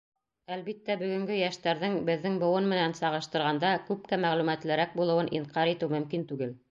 [0.53, 6.57] Әлбиттә, бөгөнгө йәштәрҙең, беҙҙең быуын менән сағыштырғанда, күпкә мәғлүмәтлерәк булыуын инҡар итеү мөмкин түгел.